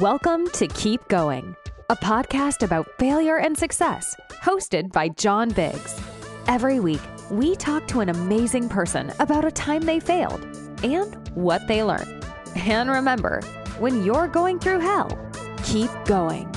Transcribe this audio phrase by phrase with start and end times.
[0.00, 1.56] Welcome to Keep Going,
[1.88, 5.98] a podcast about failure and success, hosted by John Biggs.
[6.48, 7.00] Every week,
[7.30, 10.44] we talk to an amazing person about a time they failed
[10.82, 12.26] and what they learned.
[12.56, 13.40] And remember,
[13.78, 15.08] when you're going through hell,
[15.64, 16.52] keep going.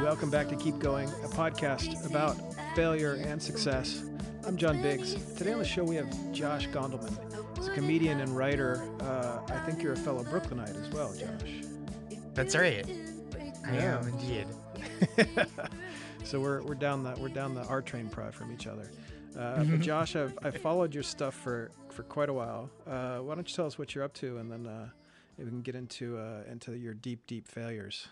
[0.00, 2.36] Welcome back to Keep Going, a podcast about
[2.74, 4.02] failure and success.
[4.44, 5.14] I'm John Biggs.
[5.36, 7.31] Today on the show we have Josh Gondelman.
[7.62, 8.82] He's a comedian and writer.
[9.00, 11.62] Uh, I think you're a fellow Brooklynite as well, Josh.
[12.34, 12.84] That's right.
[13.64, 13.98] I Yeah.
[14.00, 14.46] am indeed.
[16.24, 18.90] so we're, we're down the we're down the R train prod from each other.
[19.36, 19.70] Uh, Mm-hmm.
[19.76, 22.68] but Josh, I've, I've followed your stuff for, for quite a while.
[22.84, 24.88] Uh, why don't you tell us what you're up to, and then uh,
[25.38, 28.08] we can get into uh, into your deep deep failures.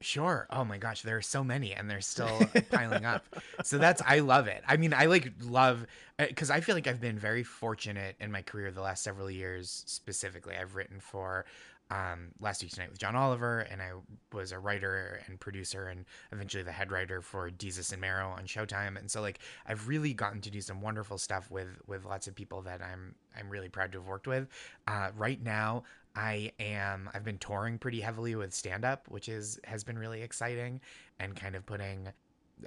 [0.00, 0.46] Sure.
[0.50, 3.24] Oh my gosh, there are so many and they're still piling up.
[3.64, 4.62] So that's I love it.
[4.68, 5.86] I mean, I like love
[6.18, 9.82] because I feel like I've been very fortunate in my career the last several years.
[9.86, 11.46] Specifically, I've written for
[11.90, 13.92] um, Last Week Tonight with John Oliver, and I
[14.32, 18.44] was a writer and producer, and eventually the head writer for Desus and Mero on
[18.44, 18.98] Showtime.
[18.98, 22.34] And so, like, I've really gotten to do some wonderful stuff with with lots of
[22.34, 24.48] people that I'm I'm really proud to have worked with.
[24.86, 25.84] Uh, right now,
[26.18, 30.20] I am I've been touring pretty heavily with stand up, which is has been really
[30.22, 30.80] exciting
[31.20, 32.08] and kind of putting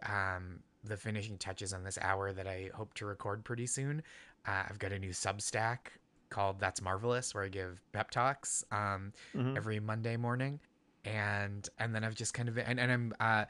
[0.04, 4.02] um the finishing touches on this hour that I hope to record pretty soon.
[4.48, 5.78] Uh, I've got a new Substack
[6.30, 9.58] called That's Marvelous where I give pep talks um Mhm.
[9.58, 10.60] every Monday morning.
[11.04, 13.46] And and then I've just kind of and, and I'm uh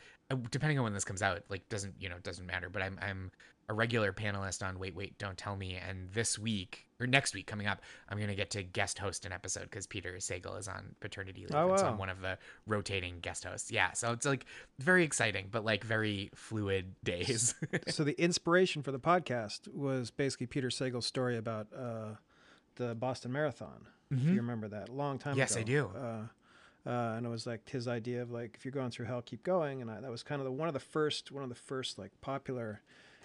[0.49, 3.31] depending on when this comes out, like doesn't you know, doesn't matter, but I'm I'm
[3.69, 7.47] a regular panelist on Wait Wait Don't Tell Me and this week or next week
[7.47, 10.95] coming up, I'm gonna get to guest host an episode because Peter Sagal is on
[10.99, 11.55] paternity leave.
[11.55, 11.87] Oh, and so.
[11.87, 13.71] I'm one of the rotating guest hosts.
[13.71, 13.91] Yeah.
[13.93, 14.45] So it's like
[14.79, 17.55] very exciting, but like very fluid days.
[17.87, 22.15] so the inspiration for the podcast was basically Peter Sagal's story about uh,
[22.75, 23.87] the Boston Marathon.
[24.13, 25.39] If you remember that, a long time Mm-hmm.
[25.39, 25.55] Yes.
[25.55, 25.89] I do.
[25.95, 29.21] Uh, uh, and it was like his idea of like if you're going through hell,
[29.21, 29.81] keep going.
[29.81, 31.97] And I, that was kind of the one of the first one of the first
[31.97, 32.81] like popular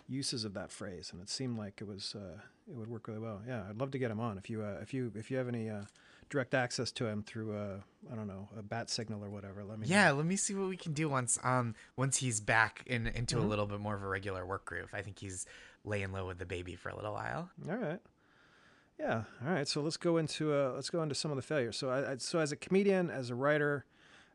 [0.08, 1.10] uses of that phrase.
[1.12, 2.38] And it seemed like it was uh,
[2.70, 3.40] it would work really well.
[3.46, 5.48] Yeah, I'd love to get him on if you uh, if you if you have
[5.48, 5.82] any uh,
[6.30, 7.78] direct access to him through uh,
[8.12, 9.64] I don't know a bat signal or whatever.
[9.64, 9.94] Let me know.
[9.94, 13.36] yeah, let me see what we can do once um once he's back in into
[13.36, 13.44] Mm-hmm.
[13.44, 14.90] a little bit more of a regular work groove.
[14.92, 15.46] I think he's
[15.84, 17.50] laying low with the baby for a little while.
[17.68, 18.00] All right.
[18.98, 19.24] Yeah.
[19.46, 19.68] All right.
[19.68, 21.76] So let's go into uh, let's go into some of the failures.
[21.76, 23.84] So I, I so as a comedian, as a writer,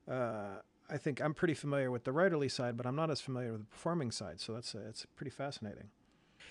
[0.10, 0.60] uh,
[0.92, 3.62] I think I'm pretty familiar with the writerly side, but I'm not as familiar with
[3.62, 4.42] the performing side.
[4.42, 5.90] So that's it's pretty fascinating.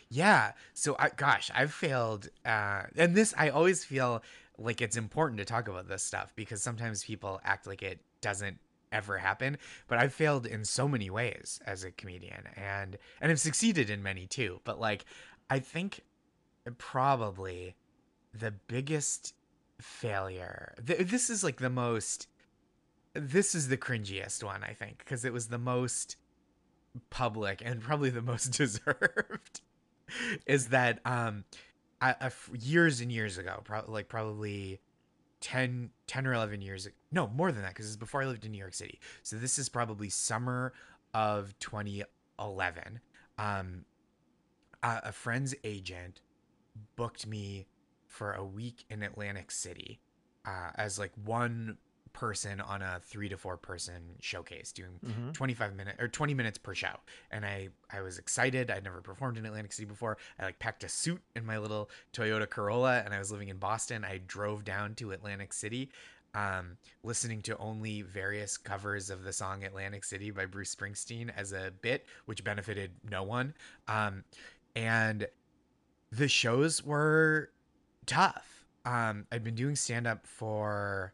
[0.08, 0.52] Yeah.
[0.72, 4.22] So I gosh, I've failed uh and this I always feel
[4.58, 8.58] like it's important to talk about this stuff because sometimes people act like it doesn't
[8.92, 9.58] ever happen,
[9.88, 14.02] but I've failed in so many ways as a comedian and and I've succeeded in
[14.02, 14.60] many too.
[14.64, 15.04] But like
[15.50, 16.00] I think
[16.78, 17.76] probably
[18.32, 19.34] the biggest
[19.80, 22.28] failure th- this is like the most
[23.14, 26.16] this is the cringiest one I think because it was the most
[27.08, 29.60] public and probably the most deserved
[30.46, 31.44] is that um
[32.00, 34.80] I, I years and years ago probably like probably
[35.40, 38.52] 10 10 or 11 years no more than that because it's before i lived in
[38.52, 39.00] new york city.
[39.22, 40.72] So this is probably summer
[41.14, 43.00] of 2011
[43.38, 43.84] um
[44.82, 46.20] a, a friend's agent
[46.96, 47.66] booked me
[48.06, 50.00] for a week in atlantic city
[50.46, 51.76] uh, as like one
[52.12, 55.32] person on a three to four person showcase doing Mhm.
[55.34, 57.00] 25 minutes or 20 minutes per show.
[57.30, 58.70] And i i was excited.
[58.70, 60.18] I'd never performed in atlantic city before.
[60.38, 63.58] I like packed a suit in my little toyota corolla and i was living in
[63.58, 64.04] boston.
[64.04, 65.90] I drove down to atlantic city
[66.34, 71.52] um listening to only various covers of the song atlantic city by bruce springsteen as
[71.52, 73.54] a bit which benefited no one.
[73.88, 74.24] Um
[74.76, 75.26] and
[76.12, 77.50] the shows were
[78.06, 78.64] tough.
[78.84, 81.12] Um i'd been doing stand up for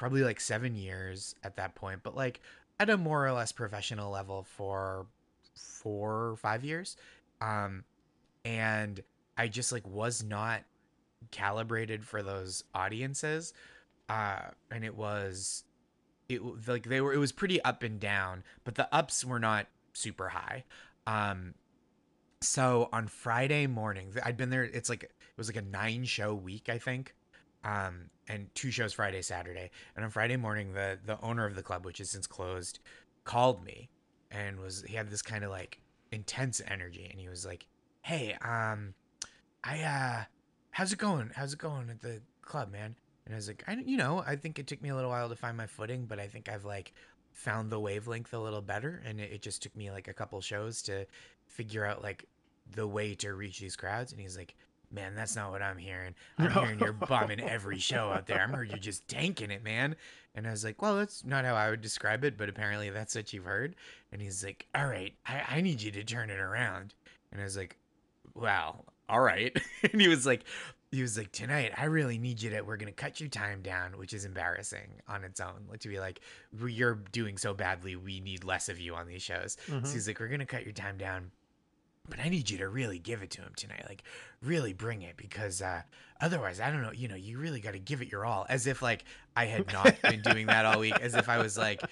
[0.00, 2.40] probably like seven years at that point, but like
[2.80, 5.04] at a more or less professional level for
[5.54, 6.96] four or five years.
[7.42, 7.84] Um,
[8.46, 8.98] and
[9.36, 10.62] I just like was not
[11.32, 13.52] calibrated for those audiences.
[14.08, 15.64] Uh, and it was,
[16.30, 19.66] it like they were, it was pretty up and down, but the ups were not
[19.92, 20.64] super high.
[21.06, 21.52] Um,
[22.40, 24.64] so on Friday morning, I'd been there.
[24.64, 27.14] It's like, it was like a nine show week, I think
[27.64, 29.70] um, and two shows Friday, Saturday.
[29.96, 32.78] And on Friday morning, the the owner of the club, which is since closed,
[33.24, 33.90] called me
[34.30, 35.80] and was he had this kind of like
[36.12, 37.66] intense energy, and he was like,
[38.02, 38.94] "Hey, um,
[39.64, 40.24] I uh,
[40.70, 41.30] how's it going?
[41.34, 42.96] How's it going at the club, man?"
[43.26, 45.28] And I was like, "I you know, I think it took me a little while
[45.28, 46.92] to find my footing, but I think I've like
[47.32, 50.40] found the wavelength a little better, and it, it just took me like a couple
[50.40, 51.06] shows to
[51.46, 52.24] figure out like
[52.72, 54.54] the way to reach these crowds." And he's like
[54.92, 56.14] man, that's not what I'm hearing.
[56.38, 58.40] I'm hearing you're bombing every show out there.
[58.40, 59.96] I'm heard you're just tanking it, man.
[60.34, 63.14] And I was like, well, that's not how I would describe it, but apparently that's
[63.14, 63.74] what you've heard.
[64.12, 66.94] And he's like, all right, I, I need you to turn it around.
[67.32, 67.76] And I was like,
[68.34, 69.56] wow, all right.
[69.92, 70.44] and he was like,
[70.92, 73.62] he was like, tonight, I really need you to, we're going to cut your time
[73.62, 75.66] down, which is embarrassing on its own.
[75.68, 76.20] Like to be like,
[76.66, 77.94] you're doing so badly.
[77.94, 79.56] We need less of you on these shows.
[79.68, 79.86] Mhm.
[79.86, 81.30] So he's like, we're going to cut your time down
[82.08, 83.84] but I need you to really give it to him tonight.
[83.88, 84.02] Like,
[84.42, 85.82] really bring it because uh,
[86.20, 86.92] otherwise, I don't know.
[86.92, 88.46] You know, you really got to give it your all.
[88.48, 89.04] As if like
[89.36, 90.98] I had not been doing that all week.
[90.98, 91.84] As if I was like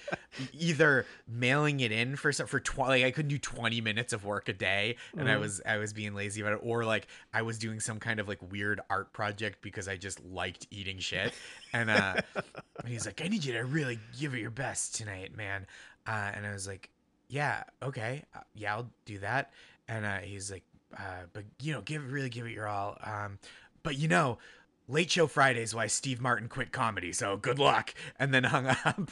[0.53, 3.01] either mailing it in for some for twenty.
[3.01, 5.39] Like I couldn't do twenty minutes of work a day, and I Mhm.
[5.41, 8.27] was I was being lazy about it, or like I was doing some kind of
[8.27, 11.33] like weird art project because I just liked eating shit.
[11.71, 12.17] And uh,
[12.83, 15.65] and he's like, I need you to really give it your best tonight, man.
[16.07, 16.89] Uh, and I was like,
[17.27, 19.51] yeah, okay, uh, yeah, I'll do that.
[19.89, 20.63] And uh, he's like,
[20.97, 22.97] uh, but you know, give really give it your all.
[23.03, 23.39] Um,
[23.83, 24.37] but you know,
[24.87, 27.13] Late Show Fridays why Steve Martin quit comedy.
[27.13, 27.93] So good luck.
[28.17, 29.11] And then hung up.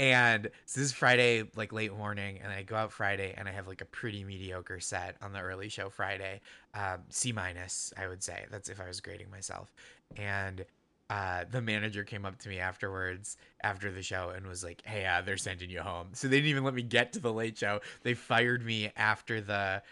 [0.00, 3.52] And so this is Friday, like late morning, and I go out Friday, and I
[3.52, 6.40] have like a pretty mediocre set on the early show Friday,
[6.74, 8.46] um, C minus, I would say.
[8.50, 9.72] That's if I was grading myself.
[10.16, 10.64] And
[11.10, 15.06] uh, the manager came up to me afterwards after the show and was like, "Hey,
[15.06, 17.58] uh, they're sending you home." So they didn't even let me get to the late
[17.58, 17.80] show.
[18.02, 19.82] They fired me after the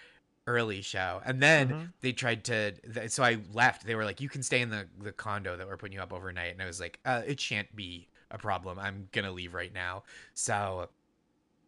[0.46, 1.92] early show, and then Mhm.
[2.00, 2.72] they tried to.
[2.72, 3.84] th- So I left.
[3.86, 6.12] They were like, "You can stay in the the condo that we're putting you up
[6.12, 8.78] overnight," and I was like, uh, "It shan't be a problem.
[8.78, 10.04] I'm gonna leave right now."
[10.34, 10.90] So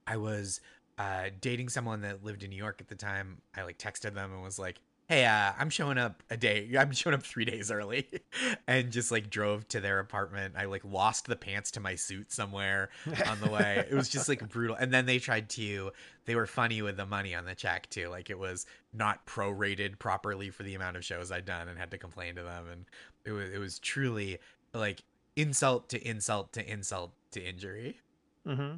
[0.06, 0.60] I was
[0.98, 3.42] uh, dating someone that lived in New York at the time.
[3.54, 6.70] I like texted them and was like, "Hey, uh, I'm showing up a day.
[6.78, 8.08] I'm showing up three days early,"
[8.66, 10.54] and just like drove to their apartment.
[10.56, 12.90] I like lost the pants to my suit somewhere
[13.26, 13.86] on the way.
[13.90, 14.76] it was just like brutal.
[14.76, 15.92] And then they tried to.
[16.26, 18.08] They were funny with the money on the check too.
[18.08, 21.90] Like it was not prorated properly for the amount of shows I'd done, and had
[21.92, 22.66] to complain to them.
[22.70, 22.84] And
[23.24, 24.38] it was it was truly
[24.74, 25.02] like
[25.36, 27.98] insult to insult to insult to injury.
[28.46, 28.76] Mm-hmm.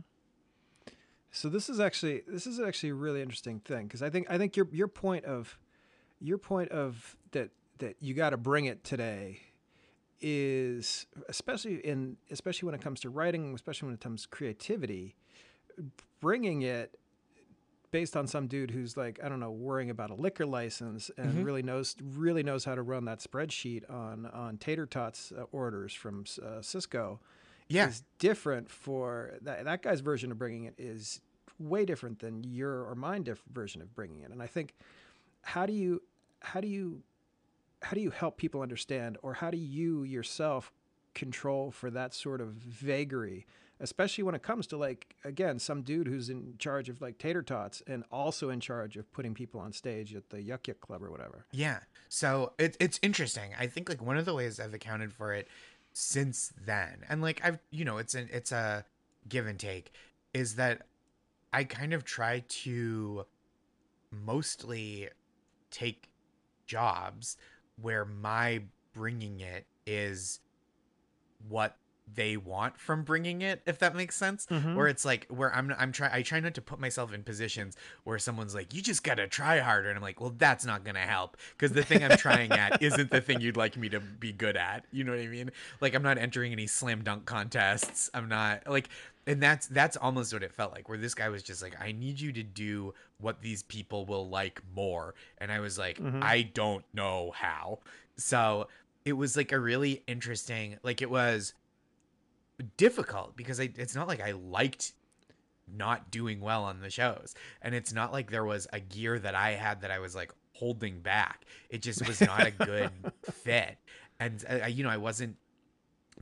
[1.33, 4.38] So this is actually this is actually a really interesting thing because I think I
[4.38, 5.59] think your your point of
[6.21, 9.41] your point of that that you got to bring it today
[10.21, 15.15] is especially in especially when it comes to writing, especially when it comes to creativity,
[16.21, 16.99] bringing it
[17.91, 21.35] based on some dude who's like I don't know worrying about a liquor license and
[21.39, 21.45] Mhm.
[21.45, 25.93] really knows really knows how to run that spreadsheet on on tater tots uh, orders
[25.93, 27.19] from uh, Sysco
[27.69, 31.21] Yeah, is different for that, that guy's version of bringing it is
[31.59, 34.75] way different than your or mine diff- version of bringing it and i think
[35.43, 36.01] how do you
[36.41, 37.03] how do you
[37.83, 40.73] how do you help people understand or how do you yourself
[41.15, 43.47] control for that sort of vagary
[43.81, 47.43] especially when it comes to like again some dude who's in charge of like tater
[47.43, 51.03] tots and also in charge of putting people on stage at the yuck yuck club
[51.03, 51.81] or whatever Yeah.
[52.09, 53.53] So it, it's interesting.
[53.59, 55.49] I think like one of the ways I've accounted for it
[55.93, 58.85] since then, and like I've, you know, it's an, it's a
[59.29, 59.93] give and take,
[60.35, 60.87] is that
[61.53, 63.27] I kind of try to
[64.11, 65.09] mostly
[65.71, 66.10] take
[66.71, 67.37] jobs
[67.83, 68.63] where my
[68.95, 70.39] bringing it is
[71.49, 71.77] what
[72.15, 74.47] they want from bringing it if that makes sense.
[74.51, 74.75] Mhm.
[74.75, 77.77] where it's like where i'm i'm try i try not to put myself in positions
[78.05, 79.89] where someone's like you just gotta try harder.
[79.89, 81.37] And i'm like well that's not gonna help.
[81.57, 84.57] Because the thing i'm trying at isn't the thing you'd like me to be good
[84.57, 84.85] at.
[84.93, 85.50] You know what i mean?
[85.81, 88.11] Like i'm not entering any slam dunk contests.
[88.14, 88.88] I'm not like
[89.26, 91.93] and that's that's almost what it felt like where this guy was just like i
[91.93, 95.14] need you to do what these people will like more.
[95.38, 96.23] And i was like Mhm.
[96.23, 97.81] i don't know how.
[98.17, 98.69] So
[99.05, 101.55] it was like a really interesting like it was
[102.76, 104.93] difficult because I, it's not like i liked
[105.73, 107.35] not doing well on the shows.
[107.62, 110.33] And it's not like there was a gear that i had that i was like
[110.55, 111.45] holding back.
[111.71, 112.90] It just was not a good
[113.33, 113.79] fit.
[114.19, 115.37] And uh, you know i wasn't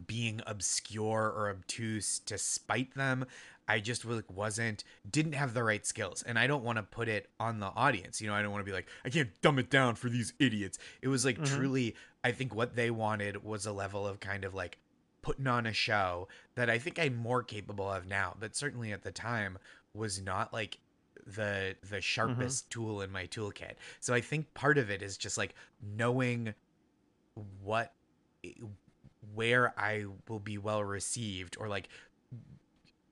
[0.07, 3.25] being obscure or obtuse to spite them.
[3.67, 6.23] I just like wasn't didn't have the right skills.
[6.23, 8.21] And i don't want to put it on the audience.
[8.21, 10.35] You know i don't want to be like i can't dumb it down for these
[10.39, 10.79] idiots.
[11.03, 11.47] It was like Mhm.
[11.57, 14.79] truly i think what they wanted was a level of kind of like
[15.23, 19.03] putting on a show that i think i'm more capable of now but certainly at
[19.03, 19.59] the time
[19.95, 20.79] was not like
[21.27, 22.01] the the mm-hmm.
[22.01, 23.75] sharpest tool in my toolkit.
[24.01, 25.55] So i think part of it is just like
[25.97, 26.55] knowing
[27.63, 27.93] what
[28.45, 28.51] eh,
[29.35, 31.89] where I will be well received or like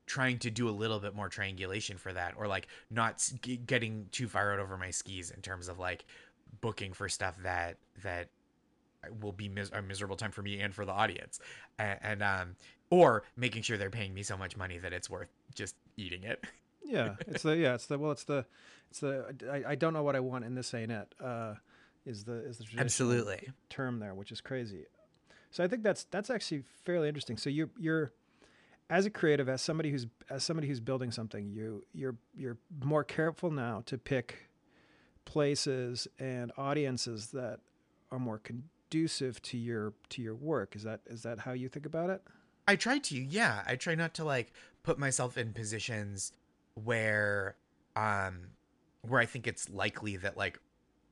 [0.07, 3.29] trying to do a little bit more triangulation for that or like not
[3.67, 6.05] getting too far out over my skis in terms of like
[6.61, 8.29] booking for stuff that that
[9.21, 11.41] will be mis- a miserable time for me and for the audience
[11.79, 12.57] and, and um
[12.91, 16.45] or making sure they're paying me so much money that it's worth just eating it
[16.85, 18.45] yeah it's the yeah it's the well it's the
[18.91, 21.55] it's the i, I don't know what i want and this ain't it uh
[22.07, 23.51] is the is the Absolutely.
[23.69, 24.87] term there, which is crazy.
[25.51, 27.37] So I think that's that's actually fairly interesting.
[27.37, 28.13] So you're you're
[28.89, 33.05] as a creative, as somebody who's as somebody who's building something, you you're you're more
[33.05, 34.49] careful now to pick
[35.25, 37.59] places and audiences that
[38.13, 38.39] are more
[38.91, 40.77] conducive to your to your work.
[40.77, 42.23] Is that is that how you think about it?
[42.69, 43.63] I try to, yeah.
[43.65, 44.53] I try not to like
[44.83, 46.33] put myself in positions
[46.75, 47.57] where
[47.95, 48.49] um
[49.03, 50.59] where I think it's likely that like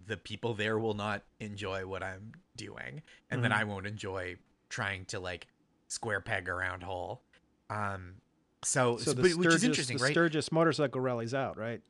[0.07, 3.57] the people there will not enjoy what I'm doing and then Mhm.
[3.57, 4.37] I won't enjoy
[4.69, 5.47] trying to like
[5.89, 7.23] square peg around hole.
[7.71, 8.17] Um
[8.63, 10.13] so, So the but, which is Sturgis, interesting, the right?
[10.13, 11.83] Sturgis motorcycle rallies out, right?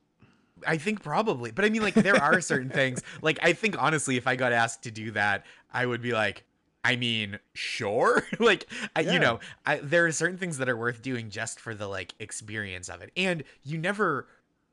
[0.65, 1.51] I think probably.
[1.51, 3.01] But I mean, like, there are certain things.
[3.21, 6.43] Like, I think honestly, if I got asked to do that, I would be like,
[6.83, 8.23] I mean, sure.
[8.39, 9.13] like, I, Yeah.
[9.13, 12.13] you know, I, there are certain things that are worth doing just for the like
[12.19, 13.11] experience of it.
[13.17, 14.27] And you never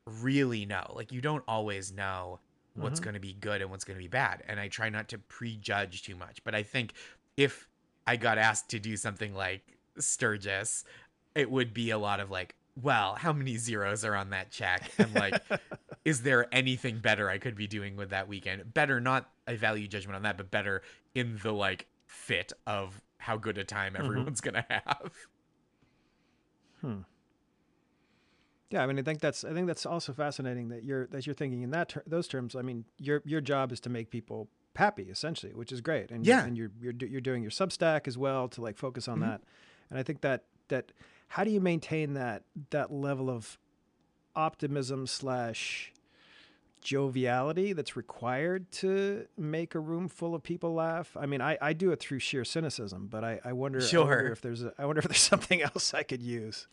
[0.06, 0.92] really know.
[0.94, 2.40] Like, you don't always know
[2.74, 3.04] what's Mhm.
[3.04, 4.42] going to be good and what's going to be bad.
[4.48, 6.42] And I try not to prejudge too much.
[6.44, 6.92] But I think
[7.36, 7.68] if
[8.06, 9.62] I got asked to do something like
[9.98, 10.84] Sturgis,
[11.34, 14.91] it would be a lot of like, well, how many zeros are on that check?
[14.99, 15.41] And like,
[16.05, 18.73] is there anything better I could be doing with that weekend?
[18.73, 20.83] Better, not a value judgment on that, but better
[21.14, 25.11] in the like fit of how good a time everyone's gonna have.
[26.81, 26.99] Hmm.
[28.71, 31.35] Yeah, I mean, I think that's I think that's also fascinating that you're that you're
[31.35, 32.57] thinking in that ter- those terms.
[32.57, 36.11] I mean, your your job is to make people happy, essentially, which is great.
[36.11, 36.45] And Yeah.
[36.45, 39.23] and you're you're do- you're doing your Substack as well to like focus on Mhm.
[39.23, 39.43] that.
[39.91, 40.93] And I think that that
[41.32, 43.58] how do you maintain that that level of
[44.36, 45.90] optimism slash
[46.82, 51.16] joviality that's required to make a room full of people laugh?
[51.18, 54.04] I mean, I, I do it through sheer cynicism, but I, I wonder I Sure.
[54.04, 56.66] wonder if there's a, I wonder if there's something else I could use.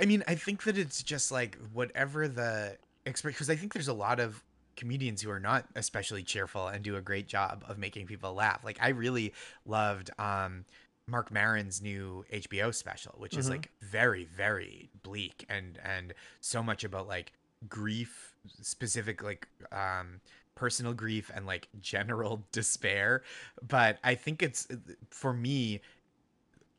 [0.00, 3.88] I mean, I think that it's just like whatever the expect because I think there's
[3.88, 4.42] a lot of
[4.76, 8.64] comedians who are not especially cheerful and do a great job of making people laugh.
[8.64, 9.34] Like I really
[9.66, 10.64] loved um
[11.08, 13.50] Marc Maron's new HBO special, which is Mhm.
[13.50, 17.32] like very very bleak and and so much about like
[17.68, 20.20] grief specific like um
[20.54, 23.22] personal grief and like general despair
[23.66, 24.66] but i think it's
[25.10, 25.80] for me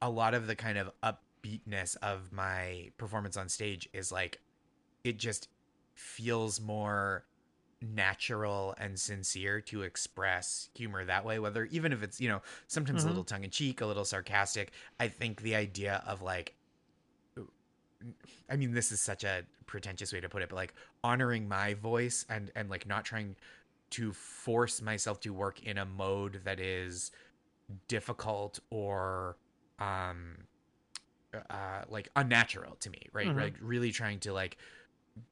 [0.01, 4.39] a lot of the kind of upbeatness of my performance on stage is like
[5.03, 5.49] it just
[5.95, 7.25] feels more
[7.81, 13.01] natural and sincere to express humor that way whether even if it's you know sometimes
[13.01, 13.05] Mhm.
[13.05, 16.55] a little tongue in cheek a little sarcastic i think the idea of like
[18.49, 21.73] I mean, this is such a pretentious way to put it, but like honoring my
[21.75, 23.35] voice and and like not trying
[23.91, 27.11] to force myself to work in a mode that is
[27.87, 29.37] difficult or
[29.79, 30.37] um
[31.49, 33.27] uh like unnatural to me, right?
[33.27, 33.37] Mhm.
[33.37, 34.57] Like really trying to like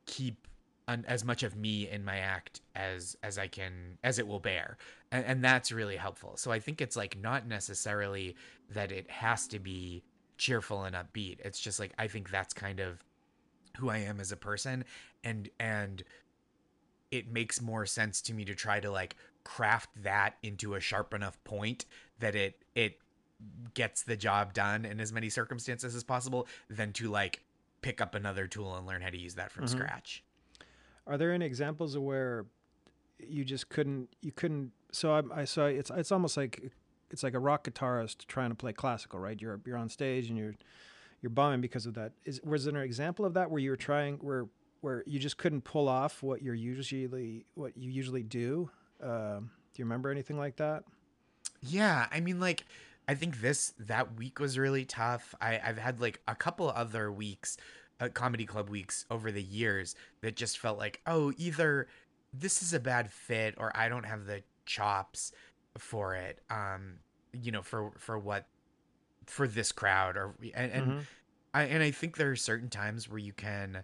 [0.06, 0.47] keep
[0.88, 4.40] an, as much of me in my act as as I can as it will
[4.40, 4.78] bear.
[5.12, 6.38] And and that's really helpful.
[6.38, 8.36] So I think it's like not necessarily
[8.70, 10.04] that it has to be
[10.38, 11.40] cheerful and upbeat.
[11.42, 13.04] It's just like I think that's kind of
[13.78, 14.86] who I am as a person
[15.24, 16.04] and and
[17.12, 21.14] it makes more sense to me to try to like craft that into a sharp
[21.14, 21.86] enough point
[22.20, 23.00] that it it
[23.74, 27.44] gets the job done in as many circumstances as possible than to like
[27.82, 29.70] pick up another tool and learn how to use that from Mhm.
[29.70, 30.24] scratch.
[31.08, 32.46] Are there any examples of where
[33.20, 36.72] you just couldn't you couldn't so I, I saw it's it's almost like
[37.10, 39.40] it's like a rock guitarist trying to play classical, right?
[39.42, 40.56] You're you're on stage and you're
[41.22, 42.12] you're bombing because of that.
[42.26, 44.48] Is was there an example of that where you were trying where
[44.82, 48.70] where you just couldn't pull off what you're usually what you usually do?
[49.02, 50.84] Um, do you remember anything like that?
[51.62, 52.66] Yeah, I mean, like,
[53.08, 55.34] I think this that week was really tough.
[55.42, 57.58] I I've had like a couple other weeks,
[58.00, 61.88] uh, comedy club weeks over the years that just felt like, oh, either
[62.34, 65.32] this is a bad fit or I don't have the chops
[65.78, 66.42] for it.
[66.50, 67.00] Um,
[67.34, 68.48] you know, for for what
[69.26, 71.08] for this crowd or and, and Mhm.
[71.54, 73.84] I and I think there are certain times where you can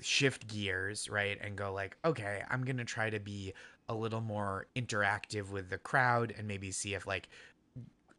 [0.00, 1.38] shift gears, right?
[1.40, 3.54] And go like, okay, I'm going to try to be
[3.88, 7.28] a little more interactive with the crowd and maybe see if like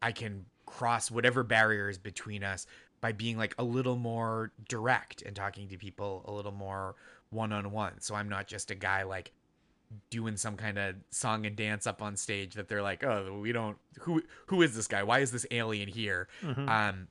[0.02, 2.66] I can cross whatever barriers between us
[3.02, 6.96] by being like a little more direct and talking to people a little more
[7.32, 8.00] one-on-one.
[8.00, 9.32] So I'm not just a guy like
[10.10, 13.52] doing some kind of song and dance up on stage that they're like, "Oh, we
[13.52, 15.04] don't who who is this guy?
[15.04, 16.70] Why is this alien here?" Mhm.
[16.70, 17.08] um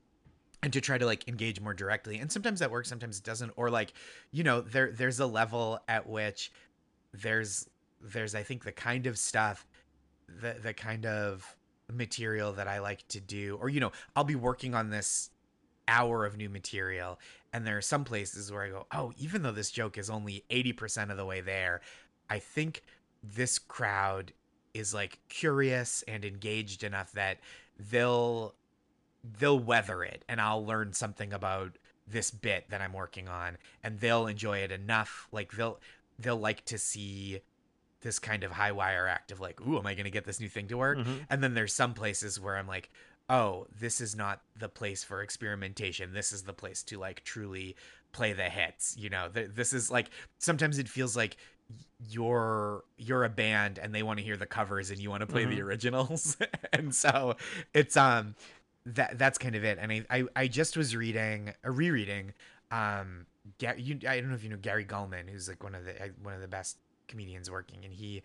[0.63, 3.51] and to try to like engage more directly and sometimes that works sometimes it doesn't
[3.57, 3.95] or like
[4.31, 6.53] you know there there's a level at which
[7.15, 7.67] there's
[8.03, 9.67] there's i think the kind of stuff
[10.29, 11.57] the the kind of
[11.91, 15.31] material that i like to do or you know i'll be working on this
[15.91, 17.19] hour of new material
[17.53, 20.45] and there are some places where i go oh even though this joke is only
[20.51, 21.81] 80% of the way there
[22.31, 22.83] i think
[23.23, 24.33] this crowd
[24.73, 27.39] is like curious and engaged enough that
[27.91, 28.55] they'll
[29.39, 34.01] they'll weather it and I'll learn something about this bit that I'm working on and
[34.01, 35.79] they'll enjoy it enough like they'll
[36.19, 37.41] they'll like to see
[38.03, 40.41] this kind of high wire act of like ooh am I going to get this
[40.41, 41.27] new thing to work Mhm.
[41.29, 42.91] and then there's some places where I'm like
[43.31, 46.13] oh this is not the place for experimentation.
[46.13, 47.77] This is the place to like truly
[48.13, 49.29] play the hits you know?
[49.33, 51.39] Th- this is like sometimes it feels like
[52.09, 55.27] you're you're a band and they want to hear the covers and you want to
[55.27, 55.63] play the Mhm.
[55.65, 56.37] originals.
[56.73, 57.37] And so
[57.75, 58.35] it's um
[58.87, 59.79] that that's kind of it.
[59.81, 62.33] And i i, I just was reading a rereading
[62.71, 63.27] um
[63.59, 65.93] Ga- you i don't know if you know gary gulman who's like one of the
[66.03, 67.85] uh, one of the best comedians working.
[67.85, 68.23] And he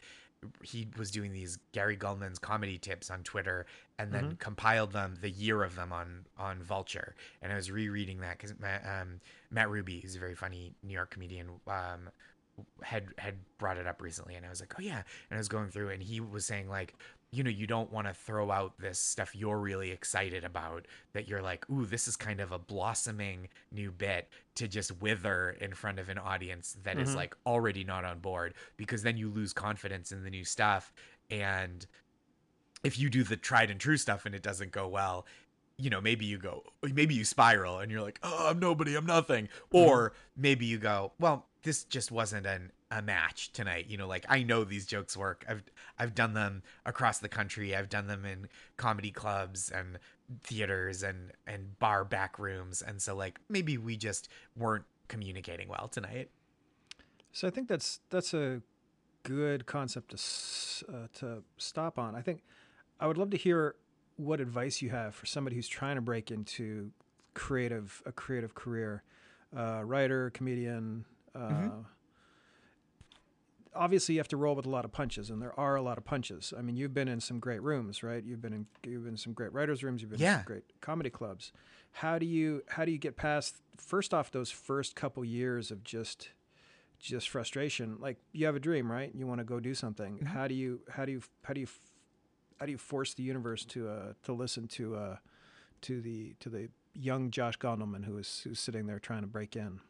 [0.63, 3.65] he was doing these Gary Gulman's comedy tips on Twitter
[3.97, 7.15] and then compiled them the year of them on on Vulture.
[7.41, 9.19] And I was rereading that because Matt, um,
[9.51, 12.09] Matt Ruby who's a very funny New York comedian um,
[12.81, 15.03] had had brought it up recently and I was like oh yeah.
[15.29, 16.95] And I was going through and he was saying like
[17.35, 21.27] you know you don't want to throw out this stuff you're really excited about that
[21.27, 25.73] you're like ooh this is kind of a blossoming new bit to just wither in
[25.73, 27.15] front of an audience that is Mhm.
[27.15, 30.93] like already not on board because then you lose confidence in the new stuff.
[31.29, 31.85] And
[32.83, 35.25] if you do the tried and true stuff and it doesn't go well
[35.77, 36.63] you know maybe you go
[36.93, 39.49] maybe you spiral and you're like oh i'm nobody i'm nothing.
[39.71, 44.25] Or maybe you go well this just wasn't an a match tonight you know like
[44.29, 45.63] i know these jokes work i've
[45.99, 48.47] i've done them across the country i've done them in
[48.77, 49.99] comedy clubs and
[50.43, 55.89] theaters and and bar back rooms and so like maybe we just weren't communicating well
[55.89, 56.29] tonight
[57.33, 58.61] So I think that's that's a
[59.23, 62.15] good concept to uh, to stop on.
[62.15, 62.43] I think
[62.99, 63.75] I would love to hear
[64.17, 66.91] what advice you have for somebody who's trying to break into
[67.33, 69.03] creative a creative career,
[69.55, 71.03] uh, writer, comedian.
[71.35, 71.85] Uh, Mhm.
[73.75, 75.97] Obviously, you have to roll with a lot of punches, and there are a lot
[75.97, 76.53] of punches.
[76.57, 78.23] I mean, you've been in some great rooms, right?
[78.23, 80.01] You've been in you've been in some great writers' rooms.
[80.01, 81.51] You've been in some great comedy clubs.
[81.91, 85.83] How do you how do you get past first off those first couple years of
[85.83, 86.29] just
[86.99, 90.27] just frustration like you have a dream right you want to go do something Mhm.
[90.27, 91.67] how do you how do you how do you
[92.59, 95.17] how do you force the universe to uh to listen to uh
[95.81, 99.55] to the to the young Josh Gondelman who is who's sitting there trying to break
[99.57, 99.81] in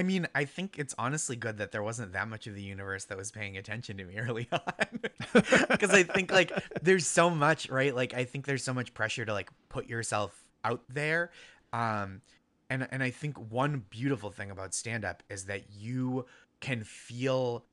[0.00, 3.04] I mean, I think it's honestly good that there wasn't that much of the universe
[3.04, 5.00] that was paying attention to me early on.
[5.68, 7.94] Because I think like there's so much, right?
[7.94, 11.30] Like I think there's so much pressure to like put yourself out there.
[11.74, 12.22] Um
[12.70, 16.24] and and I think one beautiful thing about stand up is that you
[16.60, 17.66] can feel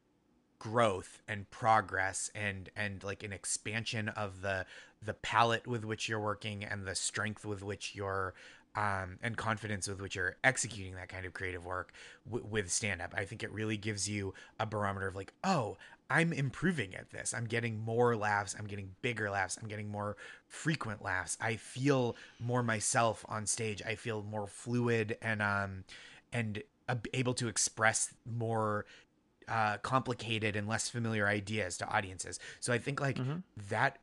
[0.59, 4.65] growth and progress and and like an expansion of the
[5.01, 8.33] the palette with which you're working and the strength with which you're
[8.75, 11.93] um, and confidence with which you're executing that kind of creative work
[12.29, 13.13] w- with stand up.
[13.17, 15.77] I think it really gives you a barometer of like, oh,
[16.09, 17.33] I'm improving at this.
[17.33, 18.55] I'm getting more laughs.
[18.57, 19.57] I'm getting bigger laughs.
[19.61, 20.15] I'm getting more
[20.47, 21.37] frequent laughs.
[21.41, 23.81] I feel more myself on stage.
[23.85, 25.83] I feel more fluid and um
[26.31, 28.85] and ab- able to express more
[29.47, 32.37] uh, complicated and less familiar ideas to audiences.
[32.59, 33.43] So I think like Mhm.
[33.69, 33.99] that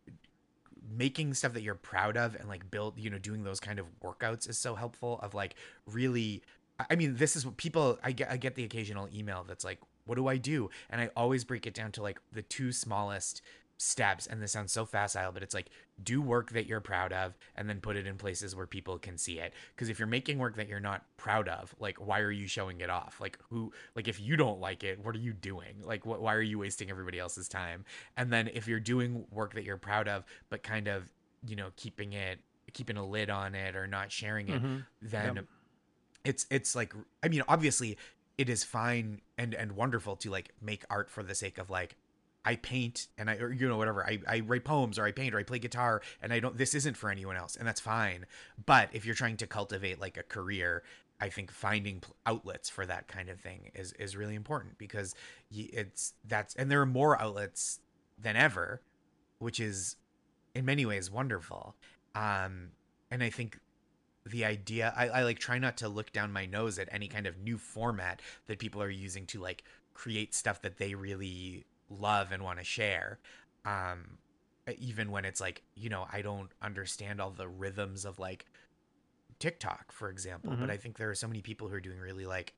[0.90, 3.86] making stuff that you're proud of and like build, you know, doing those kind of
[4.02, 5.54] workouts is so helpful of like
[5.86, 6.42] really
[6.90, 9.78] I- mean, this is what people I get I get the occasional email that's like,
[10.06, 10.70] what do I do?
[10.90, 13.42] And I always break it down to like the two smallest
[13.84, 15.68] steps and this sounds so facile but it's like
[16.02, 19.18] do work that you're proud of and then put it in places where people can
[19.18, 22.30] see it because if you're making work that you're not proud of like why are
[22.30, 25.32] you showing it off like who like if you don't like it what are you
[25.34, 27.84] doing like what, why are you wasting everybody else's time
[28.16, 31.10] and then if you're doing work that you're proud of but kind of
[31.46, 32.38] you know keeping it
[32.72, 34.86] keeping a lid on it or not sharing it Mhm.
[35.02, 35.44] then Yep.
[36.24, 37.98] it's it's like i mean obviously
[38.38, 41.96] it is fine and and wonderful to like make art for the sake of like
[42.44, 44.06] I paint and I, or you know, whatever.
[44.06, 46.74] I, I write poems or I paint or I play guitar and I don't, this
[46.74, 48.26] isn't for anyone else and that's fine.
[48.64, 50.82] But if you're trying to cultivate like a career,
[51.20, 55.14] I think finding outlets for that kind of thing is, is really important because
[55.50, 57.80] it's, that's, and there are more outlets
[58.20, 58.82] than ever,
[59.38, 59.96] which is
[60.54, 61.76] in many ways wonderful.
[62.14, 62.70] Um,
[63.10, 63.58] and I think
[64.26, 67.26] the idea, I, I like try not to look down my nose at any kind
[67.26, 72.32] of new format that people are using to like create stuff that they really love
[72.32, 73.18] and want to share
[73.64, 74.18] um
[74.78, 78.46] even when it's like you know i don't understand all the rhythms of like
[79.38, 80.72] tiktok for example but Mhm.
[80.72, 82.54] i think there are so many people who are doing really like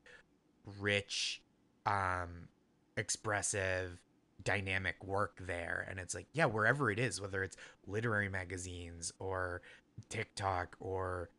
[0.79, 1.41] rich
[1.85, 2.47] um
[2.95, 3.99] expressive
[4.43, 9.61] dynamic work there and it's like yeah wherever it is whether it's literary magazines or
[10.09, 11.29] tiktok or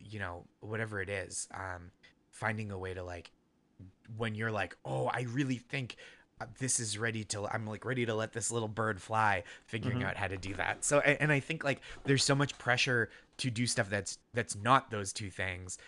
[0.00, 1.90] you know whatever it is um
[2.30, 3.30] finding a way to like
[4.16, 5.96] when you're like oh i really think
[6.58, 10.04] this is ready to i'm like ready to let this little bird fly figuring Mhm.
[10.04, 10.84] out how to do that.
[10.84, 14.54] So a- and i think like there's so much pressure to do stuff that's that's
[14.56, 15.78] not those two things.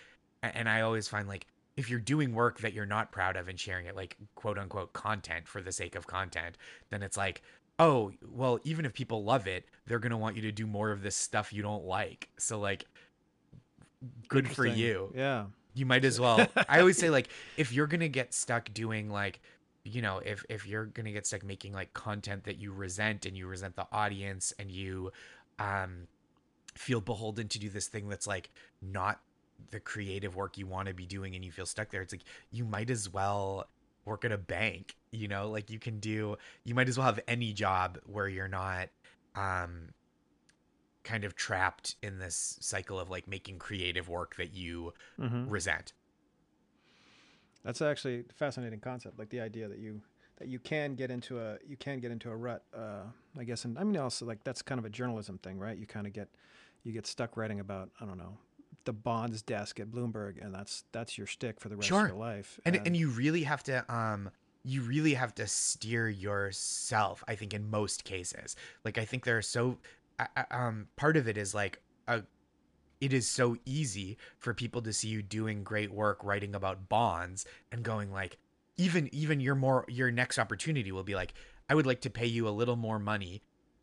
[0.43, 3.59] And i always find like if you're doing work that you're not proud of and
[3.59, 6.57] sharing it like quote unquote content for the sake of content
[6.90, 7.43] then it's like
[7.79, 10.90] oh well even if people love it they're going to want you to do more
[10.93, 12.29] of this stuff you don't like.
[12.38, 12.85] So like
[14.29, 15.12] good for you.
[15.14, 15.47] Yeah.
[15.75, 16.47] you might as well.
[16.69, 19.40] I always say like if you're gonna get stuck doing like
[19.85, 23.37] you know if if you're gonna get stuck making like content that you resent and
[23.37, 25.12] you resent the audience and you
[25.59, 26.07] um
[26.75, 28.51] feel beholden to do this thing that's like
[28.83, 29.20] not
[29.70, 32.25] the creative work you want to be doing and you feel stuck there it's like
[32.51, 33.68] you might as well
[34.05, 35.49] work at a bank you know?
[35.51, 38.88] Like you can do you might as well have any job where you're not
[39.37, 39.90] um
[41.05, 45.92] kind of trapped in this cycle of like making creative work that you hmm resent
[47.64, 49.18] That's actually a fascinating concept.
[49.18, 50.00] Like the idea that you
[50.38, 52.64] that you can get into a you can get into a rut.
[52.77, 53.05] Uh,
[53.38, 55.77] I guess, and I mean also like that's kind of a journalism thing, right?
[55.79, 56.29] You kind of get
[56.83, 58.37] you get stuck writing about I don't know
[58.85, 62.03] the bonds desk at Bloomberg, and that's that's your stick for the rest Sure.
[62.03, 62.61] of your life.
[62.66, 64.31] and and you really have to um
[64.66, 69.37] you really have to steer yourself i think in most cases like i think there
[69.37, 69.77] are so
[70.18, 72.22] I- I- um part of it is like a
[73.05, 77.45] it is so easy for people to see you doing great work writing about bonds
[77.71, 78.38] and going like
[78.79, 81.35] even even your more your next opportunity will be like
[81.69, 83.43] i would like to pay you a little more money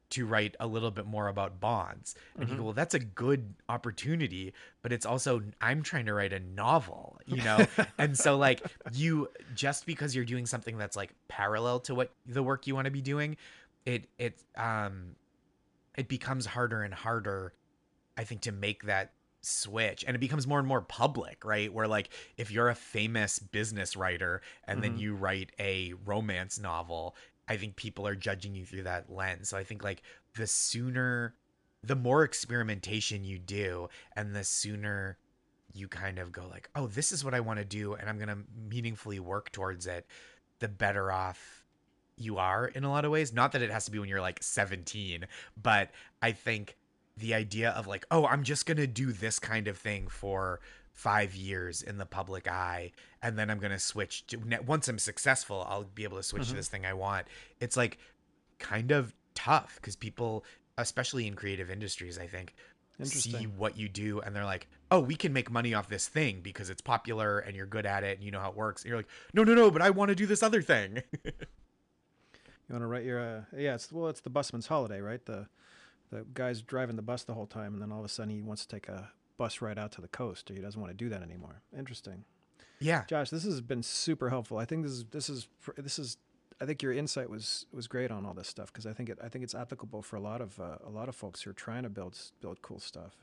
[0.09, 2.57] to write a little bit more about bonds and you Mhm.
[2.57, 7.19] go well that's a good opportunity but it's also i'm trying to write a novel
[7.27, 7.65] you know
[7.99, 12.41] and so like you just because you're doing something that's like parallel to what the
[12.41, 13.37] work you want to be doing
[13.85, 15.15] it it um
[15.95, 17.53] it becomes harder and harder
[18.17, 21.73] i think to make that switch and it becomes more and more public right?
[21.73, 24.99] Where like if you're a famous business writer and then Mhm.
[24.99, 27.15] you write a romance novel
[27.47, 29.49] i think people are judging you through that lens.
[29.49, 30.03] So i think like
[30.35, 31.35] the sooner
[31.83, 35.17] the more experimentation you do and the sooner
[35.73, 38.17] you kind of go like oh this is what i want to do and i'm
[38.17, 38.37] going to
[38.69, 40.05] meaningfully work towards it
[40.59, 41.65] the better off
[42.15, 43.33] you are in a lot of ways.
[43.33, 45.25] Not that it has to be when you're like 17
[45.59, 45.89] but
[46.21, 46.77] i think
[47.17, 50.59] the idea of like oh i'm just going to do this kind of thing for
[50.93, 54.99] 5 years in the public eye and then i'm going to switch to once i'm
[54.99, 56.57] successful i'll be able to switch to Mhm.
[56.57, 57.27] this thing i want
[57.59, 57.97] it's like
[58.59, 60.45] kind of tough cuz people
[60.77, 62.53] especially in creative industries i think
[63.03, 66.39] see what you do and they're like oh we can make money off this thing
[66.41, 68.89] because it's popular and you're good at it and you know how it works and
[68.89, 71.01] you're like no no no but i want to do this other thing
[72.69, 73.75] You want to write your uh, yeah?
[73.75, 75.23] It's well, it's the busman's holiday, right?
[75.25, 75.47] The
[76.11, 78.41] the guy's driving the bus the whole time, and then all of a sudden he
[78.41, 80.51] wants to take a bus ride out to the coast.
[80.51, 81.61] Or he doesn't want to do that anymore.
[81.77, 82.25] Interesting.
[82.79, 84.57] yeah Josh, this has been super helpful.
[84.57, 85.47] I think this is this is
[85.77, 86.17] this is
[86.59, 89.17] I think your insight was was great on all this stuff because I think it
[89.23, 91.53] I think it's applicable for a lot of uh, a lot of folks who are
[91.53, 93.15] trying to build build cool stuff.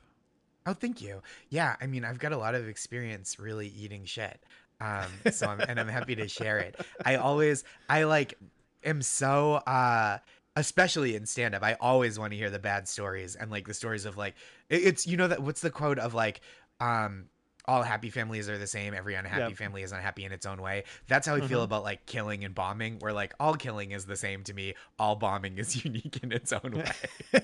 [0.65, 1.21] Oh, thank you.
[1.49, 4.43] Yeah, I mean, I've got a lot of experience really eating shit.
[4.81, 6.75] Um, so I'm, and I'm happy to share it.
[7.05, 8.37] I always, I like,
[8.83, 10.19] am so, uh,
[10.55, 13.73] especially in stand up, I always want to hear the bad stories and like the
[13.73, 14.35] stories of like,
[14.69, 16.41] it's, you know, that what's the quote of like,
[16.79, 17.25] um,
[17.65, 18.95] all happy families are the same.
[18.95, 19.57] Every unhappy Yep.
[19.57, 20.85] family is unhappy in its own way.
[21.07, 21.65] That's how I feel Mhm.
[21.65, 24.73] about like killing and bombing, where like all killing is the same to me.
[24.97, 26.91] All bombing is unique in its own way.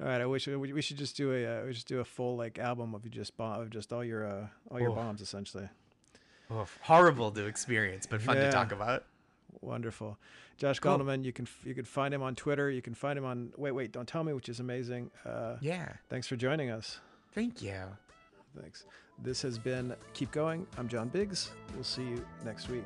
[0.00, 2.04] all right, I wish we we should just do a uh, we should do a
[2.04, 4.96] full like album of you just bomb of just all your uh, all your Oof.
[4.96, 5.68] bombs essentially.
[6.52, 8.44] Oof, horrible to experience, but fun Yeah.
[8.46, 9.04] to talk about.
[9.60, 10.18] Wonderful.
[10.58, 10.98] Josh Cool.
[10.98, 12.70] Gondelman, you can you can find him on Twitter.
[12.70, 15.10] You can find him on Wait Wait Don't Tell Me, which is amazing.
[15.24, 15.92] Uh, Yeah.
[16.08, 17.00] Thanks for joining us.
[17.32, 17.74] Thank you.
[18.60, 18.86] Thanks.
[19.22, 20.66] This has been Keep Going.
[20.78, 21.50] I'm John Biggs.
[21.74, 22.84] We'll see you next week.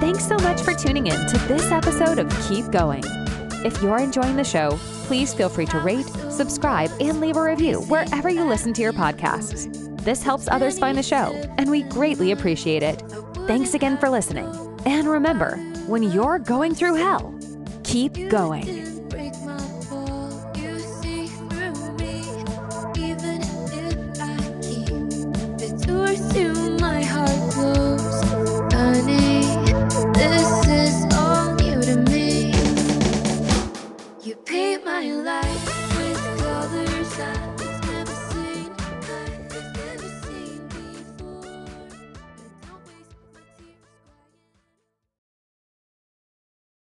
[0.00, 3.02] Thanks so much for tuning in to this episode of Keep Going.
[3.64, 4.70] If you're enjoying the show,
[5.06, 6.06] please feel free to rate,
[6.42, 9.70] subscribe, and leave a review wherever you listen to your podcasts.
[10.04, 13.00] This helps others find the show, and we greatly appreciate it.
[13.46, 14.48] Thanks again for listening.
[14.84, 17.32] And remember, when you're going through hell,
[17.84, 18.81] keep going.